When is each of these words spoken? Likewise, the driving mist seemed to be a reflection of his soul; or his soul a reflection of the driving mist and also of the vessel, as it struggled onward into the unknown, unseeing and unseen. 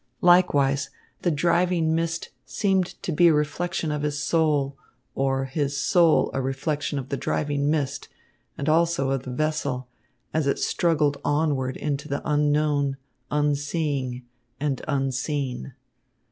Likewise, 0.21 0.89
the 1.21 1.29
driving 1.29 1.93
mist 1.93 2.29
seemed 2.43 2.87
to 3.03 3.11
be 3.11 3.27
a 3.27 3.33
reflection 3.35 3.91
of 3.91 4.01
his 4.01 4.17
soul; 4.19 4.75
or 5.13 5.45
his 5.45 5.79
soul 5.79 6.31
a 6.33 6.41
reflection 6.41 6.97
of 6.97 7.09
the 7.09 7.17
driving 7.17 7.69
mist 7.69 8.07
and 8.57 8.67
also 8.67 9.11
of 9.11 9.21
the 9.21 9.29
vessel, 9.29 9.87
as 10.33 10.47
it 10.47 10.57
struggled 10.57 11.19
onward 11.23 11.77
into 11.77 12.07
the 12.07 12.23
unknown, 12.27 12.97
unseeing 13.29 14.25
and 14.59 14.81
unseen. 14.87 15.75